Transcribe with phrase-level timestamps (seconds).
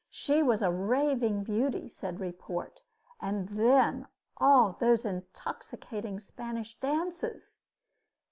[0.09, 2.81] She was a raving beauty, said report
[3.21, 4.07] and then,
[4.39, 7.59] those intoxicating Spanish dances!